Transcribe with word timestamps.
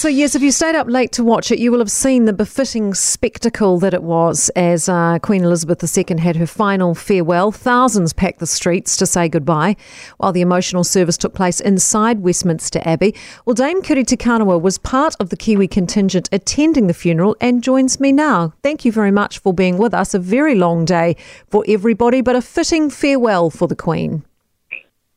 So, 0.00 0.08
yes, 0.08 0.34
if 0.34 0.40
you 0.40 0.50
stayed 0.50 0.76
up 0.76 0.88
late 0.88 1.12
to 1.12 1.22
watch 1.22 1.52
it, 1.52 1.58
you 1.58 1.70
will 1.70 1.78
have 1.78 1.90
seen 1.90 2.24
the 2.24 2.32
befitting 2.32 2.94
spectacle 2.94 3.78
that 3.80 3.92
it 3.92 4.02
was 4.02 4.48
as 4.56 4.88
uh, 4.88 5.18
Queen 5.18 5.44
Elizabeth 5.44 5.84
II 5.84 6.18
had 6.18 6.36
her 6.36 6.46
final 6.46 6.94
farewell. 6.94 7.52
Thousands 7.52 8.14
packed 8.14 8.38
the 8.38 8.46
streets 8.46 8.96
to 8.96 9.04
say 9.04 9.28
goodbye, 9.28 9.76
while 10.16 10.32
the 10.32 10.40
emotional 10.40 10.84
service 10.84 11.18
took 11.18 11.34
place 11.34 11.60
inside 11.60 12.20
Westminster 12.20 12.80
Abbey. 12.86 13.14
Well, 13.44 13.52
Dame 13.52 13.82
Kiri 13.82 14.04
Te 14.04 14.16
Kanawa 14.16 14.58
was 14.58 14.78
part 14.78 15.16
of 15.20 15.28
the 15.28 15.36
Kiwi 15.36 15.68
contingent 15.68 16.30
attending 16.32 16.86
the 16.86 16.94
funeral 16.94 17.36
and 17.38 17.62
joins 17.62 18.00
me 18.00 18.10
now. 18.10 18.54
Thank 18.62 18.86
you 18.86 18.92
very 18.92 19.10
much 19.10 19.38
for 19.40 19.52
being 19.52 19.76
with 19.76 19.92
us. 19.92 20.14
A 20.14 20.18
very 20.18 20.54
long 20.54 20.86
day 20.86 21.14
for 21.50 21.62
everybody, 21.68 22.22
but 22.22 22.34
a 22.34 22.40
fitting 22.40 22.88
farewell 22.88 23.50
for 23.50 23.68
the 23.68 23.76
Queen. 23.76 24.24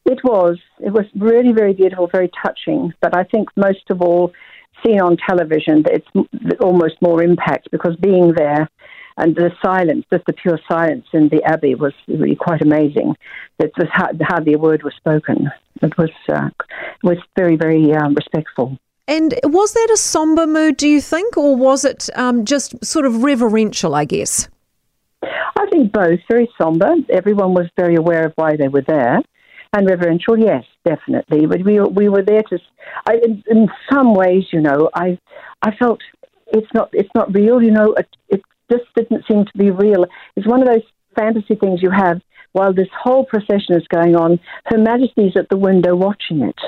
It 0.05 0.19
was. 0.23 0.57
It 0.79 0.91
was 0.91 1.05
really, 1.15 1.53
very 1.53 1.73
beautiful, 1.73 2.07
very 2.07 2.29
touching. 2.43 2.93
But 3.01 3.15
I 3.15 3.23
think 3.23 3.49
most 3.55 3.89
of 3.89 4.01
all, 4.01 4.33
seen 4.85 4.99
on 4.99 5.17
television, 5.17 5.83
it's 5.87 6.59
almost 6.59 6.95
more 7.01 7.23
impact 7.23 7.69
because 7.71 7.95
being 7.97 8.33
there 8.35 8.69
and 9.17 9.35
the 9.35 9.51
silence, 9.63 10.05
just 10.11 10.25
the 10.25 10.33
pure 10.33 10.59
silence 10.67 11.05
in 11.13 11.29
the 11.29 11.43
abbey 11.43 11.75
was 11.75 11.93
really 12.07 12.35
quite 12.35 12.61
amazing. 12.61 13.15
That 13.59 13.71
just 13.79 13.91
hardly 13.93 14.53
a 14.53 14.57
word 14.57 14.83
was 14.83 14.93
spoken. 14.95 15.49
It 15.81 15.97
was 15.97 16.09
uh, 16.29 16.49
it 16.57 17.03
was 17.03 17.17
very, 17.37 17.55
very 17.55 17.93
um, 17.93 18.15
respectful. 18.15 18.77
And 19.07 19.37
was 19.43 19.73
that 19.73 19.89
a 19.93 19.97
somber 19.97 20.47
mood, 20.47 20.77
do 20.77 20.87
you 20.87 21.01
think, 21.01 21.37
or 21.37 21.55
was 21.55 21.83
it 21.83 22.09
um, 22.15 22.45
just 22.45 22.83
sort 22.83 23.05
of 23.05 23.23
reverential, 23.23 23.95
I 23.95 24.05
guess? 24.05 24.47
I 25.21 25.65
think 25.69 25.91
both. 25.91 26.19
Very 26.29 26.49
somber. 26.57 26.95
Everyone 27.09 27.53
was 27.53 27.67
very 27.77 27.95
aware 27.95 28.25
of 28.25 28.33
why 28.35 28.55
they 28.55 28.69
were 28.69 28.81
there 28.81 29.19
and 29.73 29.89
reverential, 29.89 30.37
yes, 30.37 30.63
definitely. 30.85 31.45
But 31.45 31.63
we 31.63 31.79
we 31.81 32.09
were 32.09 32.23
there 32.23 32.43
to. 32.43 32.59
I, 33.07 33.15
in, 33.23 33.43
in, 33.47 33.67
some 33.91 34.13
ways, 34.13 34.45
you 34.51 34.61
know, 34.61 34.89
I 34.93 35.17
I 35.61 35.75
felt 35.75 35.99
it's 36.47 36.71
not 36.73 36.89
it's 36.93 37.09
not 37.15 37.33
real. 37.33 37.61
You 37.61 37.71
know, 37.71 37.93
it, 37.93 38.07
it 38.29 38.41
just 38.71 38.85
didn't 38.95 39.25
seem 39.29 39.45
to 39.45 39.57
be 39.57 39.71
real. 39.71 40.05
It's 40.35 40.47
one 40.47 40.61
of 40.61 40.67
those 40.67 40.83
fantasy 41.15 41.55
things 41.55 41.81
you 41.81 41.91
have 41.91 42.21
while 42.53 42.73
this 42.73 42.87
whole 43.03 43.25
procession 43.25 43.75
is 43.75 43.87
going 43.87 44.15
on. 44.15 44.39
Her 44.65 44.77
Majesty's 44.77 45.35
at 45.35 45.49
the 45.49 45.57
window 45.57 45.95
watching 45.95 46.41
it. 46.41 46.59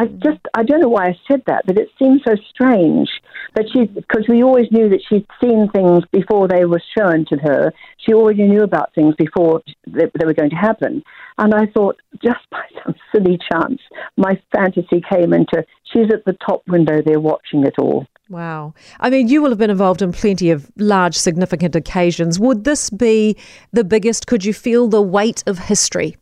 I 0.00 0.06
just 0.06 0.40
I 0.54 0.62
don't 0.62 0.80
know 0.80 0.88
why 0.88 1.08
I 1.08 1.14
said 1.30 1.42
that, 1.46 1.66
but 1.66 1.76
it 1.76 1.88
seems 1.98 2.22
so 2.26 2.34
strange 2.48 3.10
that 3.54 3.66
she 3.70 3.84
because 3.84 4.24
we 4.30 4.42
always 4.42 4.64
knew 4.70 4.88
that 4.88 5.02
she'd 5.06 5.26
seen 5.42 5.68
things 5.74 6.04
before 6.10 6.48
they 6.48 6.64
were 6.64 6.80
shown 6.96 7.26
to 7.26 7.36
her. 7.36 7.70
She 7.98 8.14
already 8.14 8.44
knew 8.44 8.62
about 8.62 8.94
things 8.94 9.14
before 9.18 9.60
they, 9.86 10.06
they 10.18 10.24
were 10.24 10.32
going 10.32 10.48
to 10.48 10.56
happen, 10.56 11.02
and 11.36 11.52
I 11.54 11.66
thought 11.66 12.00
just 12.24 12.40
by 12.50 12.62
some 12.82 12.94
silly 13.14 13.38
chance, 13.52 13.78
my 14.16 14.40
fantasy 14.56 15.02
came 15.12 15.34
into 15.34 15.66
she's 15.92 16.10
at 16.10 16.24
the 16.24 16.36
top 16.46 16.62
window 16.66 17.02
there 17.04 17.20
watching 17.20 17.66
it 17.66 17.74
all. 17.78 18.06
Wow. 18.30 18.72
I 19.00 19.10
mean, 19.10 19.28
you 19.28 19.42
will 19.42 19.50
have 19.50 19.58
been 19.58 19.70
involved 19.70 20.00
in 20.00 20.12
plenty 20.12 20.50
of 20.50 20.70
large, 20.78 21.16
significant 21.16 21.76
occasions. 21.76 22.40
Would 22.40 22.64
this 22.64 22.88
be 22.88 23.36
the 23.72 23.84
biggest? 23.84 24.26
Could 24.28 24.46
you 24.46 24.54
feel 24.54 24.88
the 24.88 25.02
weight 25.02 25.42
of 25.46 25.58
history? 25.58 26.16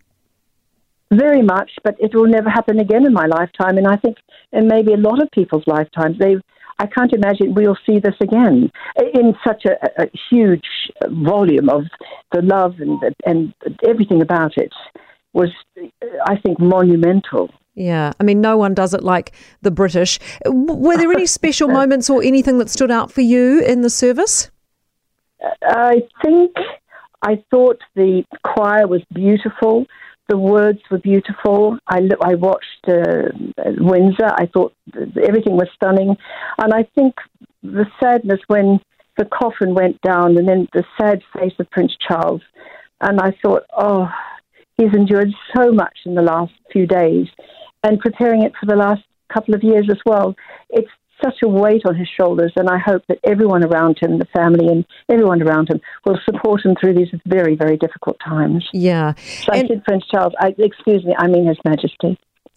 Very 1.11 1.43
much, 1.43 1.71
but 1.83 1.97
it 1.99 2.15
will 2.15 2.27
never 2.27 2.51
happen 2.51 2.79
again 2.79 3.07
in 3.07 3.13
my 3.13 3.27
lifetime. 3.27 3.79
And 3.79 3.87
I 3.87 3.97
think 3.97 4.19
in 4.53 4.69
maybe 4.69 4.93
a 4.93 4.99
lot 4.99 5.23
of 5.23 5.31
people's 5.31 5.65
lifetimes, 5.67 6.19
they 6.19 6.37
I 6.81 6.87
can't 6.87 7.13
imagine 7.13 7.55
we'll 7.55 7.79
see 7.85 7.99
this 7.99 8.15
again 8.21 8.71
in 9.15 9.35
such 9.45 9.65
a, 9.65 10.03
a 10.03 10.09
huge 10.31 10.67
volume 11.09 11.69
of 11.69 11.85
the 12.33 12.43
love 12.43 12.75
and 12.79 13.01
and 13.27 13.53
everything 13.87 14.23
about 14.23 14.57
it 14.57 14.73
was, 15.33 15.51
I 16.27 16.37
think, 16.37 16.59
monumental. 16.59 17.51
Yeah, 17.75 18.13
I 18.19 18.25
mean, 18.25 18.41
no 18.41 18.57
one 18.57 18.75
does 18.75 18.93
it 18.93 19.05
like 19.05 19.33
the 19.63 19.71
British. 19.71 20.19
Were 20.47 20.97
there 20.97 21.13
any 21.13 21.27
special 21.39 21.69
moments 21.69 22.11
or 22.11 22.23
anything 22.23 22.59
that 22.59 22.71
stood 22.71 22.91
out 22.91 23.13
for 23.13 23.21
you 23.21 23.61
in 23.61 23.83
the 23.83 23.91
service? 23.91 24.51
Uh, 25.43 25.49
I 25.63 26.03
think 26.23 26.57
I 27.23 27.43
thought 27.51 27.79
the 27.95 28.25
choir 28.45 28.87
was 28.87 29.03
beautiful. 29.15 29.87
The 30.29 30.39
words 30.39 30.81
were 30.91 30.99
beautiful. 30.99 31.79
I, 31.89 32.09
I 32.23 32.35
watched 32.35 32.87
uh, 32.87 33.31
Windsor. 33.79 34.27
I 34.27 34.47
thought 34.53 34.75
everything 34.95 35.57
was 35.57 35.69
stunning. 35.75 36.17
And 36.59 36.75
I 36.75 36.87
think 36.95 37.15
the 37.63 37.87
sadness 38.01 38.41
when 38.47 38.79
the 39.17 39.25
coffin 39.25 39.75
went 39.75 40.01
down 40.03 40.37
and 40.37 40.47
then 40.47 40.69
the 40.73 40.85
sad 41.01 41.23
face 41.35 41.55
of 41.59 41.71
Prince 41.71 41.97
Charles. 42.07 42.43
And 43.01 43.21
I 43.21 43.37
thought, 43.43 43.65
oh, 43.77 44.09
he's 44.77 44.95
endured 44.95 45.31
so 45.57 45.73
much 45.73 45.97
in 46.05 46.15
the 46.15 46.23
last 46.23 46.53
few 46.73 46.87
days 46.87 47.27
and 47.83 47.99
preparing 47.99 48.43
it 48.43 48.53
for 48.59 48.67
the 48.67 48.77
last 48.77 49.03
couple 49.33 49.55
of 49.55 49.63
years 49.63 49.89
as 49.91 49.99
well. 50.05 50.35
It's 50.71 50.91
such 51.23 51.37
a 51.43 51.49
weight 51.49 51.83
on 51.87 51.95
his 51.95 52.09
shoulders, 52.09 52.53
and 52.57 52.69
I 52.69 52.79
hope 52.79 53.03
that 53.09 53.19
everyone 53.25 53.65
around 53.65 53.99
him, 54.01 54.19
the 54.19 54.27
family 54.27 54.69
and 54.69 54.85
everyone 55.11 55.43
around 55.43 55.71
him, 55.71 55.81
will 56.07 56.19
support 56.25 56.65
him 56.65 56.75
through 56.81 56.95
these 56.95 57.09
very, 57.27 57.57
very 57.57 57.77
difficult 57.77 58.17
times. 58.25 58.69
Yeah. 58.73 59.15
So 59.15 59.53
and- 59.53 59.65
I 59.65 59.69
said 59.69 59.85
Prince 59.85 60.05
Charles, 60.11 60.33
I, 60.41 60.55
excuse 60.59 61.05
me, 61.05 61.15
I 61.19 61.27
mean 61.27 61.47
His 61.47 61.59
Majesty. 61.65 62.19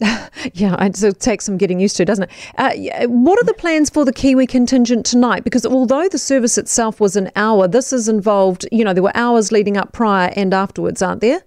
yeah, 0.54 0.76
it 0.80 1.20
takes 1.20 1.44
some 1.44 1.56
getting 1.56 1.78
used 1.78 1.96
to, 1.96 2.04
doesn't 2.04 2.24
it? 2.24 2.30
Uh, 2.58 3.06
what 3.06 3.40
are 3.40 3.44
the 3.44 3.54
plans 3.54 3.88
for 3.88 4.04
the 4.04 4.12
Kiwi 4.12 4.46
contingent 4.48 5.06
tonight? 5.06 5.44
Because 5.44 5.64
although 5.64 6.08
the 6.08 6.18
service 6.18 6.58
itself 6.58 6.98
was 6.98 7.14
an 7.14 7.30
hour, 7.36 7.68
this 7.68 7.92
is 7.92 8.08
involved, 8.08 8.66
you 8.72 8.84
know, 8.84 8.92
there 8.92 9.02
were 9.02 9.16
hours 9.16 9.52
leading 9.52 9.76
up 9.76 9.92
prior 9.92 10.32
and 10.34 10.52
afterwards, 10.52 11.02
aren't 11.02 11.20
there? 11.20 11.42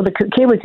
Well, 0.00 0.06
the 0.06 0.30
Kiwi 0.34 0.56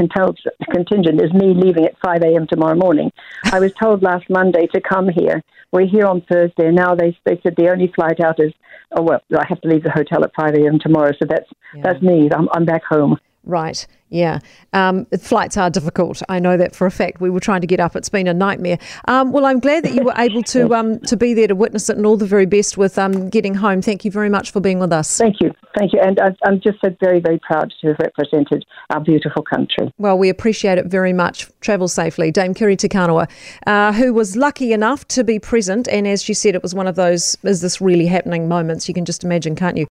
contingent 0.72 1.22
is 1.22 1.34
me 1.34 1.54
leaving 1.54 1.84
at 1.84 2.00
5 2.00 2.22
a.m. 2.22 2.48
tomorrow 2.48 2.76
morning. 2.76 3.12
I 3.52 3.60
was 3.60 3.74
told 3.74 4.02
last 4.02 4.30
Monday 4.30 4.66
to 4.68 4.80
come 4.80 5.10
here. 5.10 5.44
We're 5.74 5.88
here 5.88 6.06
on 6.06 6.22
Thursday. 6.22 6.72
Now 6.72 6.96
they, 6.96 7.18
they 7.26 7.38
said 7.44 7.58
the 7.58 7.70
only 7.70 7.92
flight 7.94 8.22
out 8.22 8.40
is, 8.40 8.54
oh, 8.96 9.02
well, 9.02 9.22
I 9.38 9.46
have 9.50 9.60
to 9.60 9.68
leave 9.68 9.84
the 9.84 9.92
hotel 9.92 10.24
at 10.24 10.34
5 10.36 10.54
a.m. 10.54 10.80
tomorrow. 10.80 11.12
So 11.20 11.28
that's, 11.28 11.50
yeah. 11.76 11.82
that's 11.84 12.02
me. 12.02 12.30
I'm, 12.32 12.48
I'm 12.54 12.64
back 12.64 12.86
home. 12.86 13.18
Right. 13.46 13.86
Yeah. 14.10 14.40
Um, 14.74 15.06
flights 15.20 15.58
are 15.58 15.70
difficult. 15.70 16.22
I 16.30 16.40
know 16.40 16.58
that 16.58 16.76
for 16.76 16.86
a 16.88 16.92
fact. 16.92 17.20
We 17.20 17.30
were 17.30 17.40
trying 17.40 17.62
to 17.62 17.68
get 17.68 17.80
up. 17.80 17.96
It's 17.96 18.10
been 18.10 18.28
a 18.28 18.34
nightmare. 18.34 18.78
Um, 19.08 19.32
well, 19.32 19.46
I'm 19.46 19.60
glad 19.60 19.84
that 19.84 19.94
you 19.94 20.04
were 20.04 20.14
able 20.18 20.44
to 20.44 20.74
um, 20.76 21.00
to 21.02 21.18
be 21.18 21.34
there 21.34 21.48
to 21.48 21.56
witness 21.56 21.90
it, 21.90 21.98
and 21.98 22.06
all 22.06 22.16
the 22.16 22.26
very 22.26 22.46
best 22.46 22.78
with 22.78 22.98
um, 22.98 23.30
getting 23.30 23.56
home. 23.56 23.82
Thank 23.82 24.06
you 24.06 24.12
very 24.12 24.30
much 24.30 24.52
for 24.52 24.60
being 24.60 24.80
with 24.80 24.94
us. 24.94 25.18
Thank 25.18 25.42
you. 25.42 25.52
Thank 25.78 25.92
you. 25.92 26.00
And 26.00 26.18
I'm 26.46 26.62
just 26.62 26.80
so 26.82 26.96
very, 27.02 27.20
very 27.20 27.40
proud 27.40 27.74
to 27.82 27.88
have 27.88 27.98
represented 28.00 28.64
our 28.92 29.02
beautiful 29.02 29.44
country. 29.44 29.92
Well, 29.98 30.18
we 30.18 30.30
appreciate 30.30 30.78
it 30.78 30.86
very 30.86 31.12
much. 31.12 31.50
Travel 31.60 31.90
safely. 31.90 32.32
Dame 32.32 32.54
Kiri 32.54 32.78
Te 32.78 32.88
Kanawa, 32.88 33.30
uh, 33.68 33.92
who 33.92 34.14
was 34.14 34.38
lucky 34.38 34.72
enough 34.72 35.06
to 35.10 35.26
be 35.26 35.40
present, 35.40 35.90
and 35.90 36.08
as 36.08 36.24
she 36.24 36.34
said, 36.34 36.56
it 36.56 36.64
was 36.64 36.74
one 36.74 36.88
of 36.88 36.96
those, 36.96 37.38
is 37.44 37.60
this 37.60 37.82
really 37.82 38.06
happening 38.06 38.48
moments? 38.48 38.88
You 38.88 38.94
can 38.94 39.04
just 39.04 39.26
imagine, 39.26 39.56
can't 39.56 39.76
you? 39.76 39.84